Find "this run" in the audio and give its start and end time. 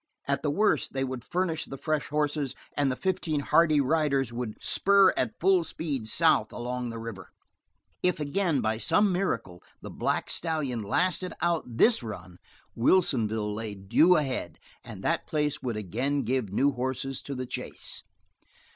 11.77-12.39